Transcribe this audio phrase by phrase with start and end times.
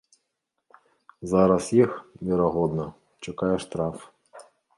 [1.33, 1.91] Зараз іх,
[2.31, 2.85] верагодна,
[3.27, 3.97] чакае штраф.